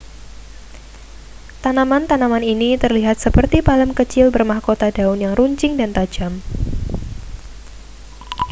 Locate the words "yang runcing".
5.25-5.73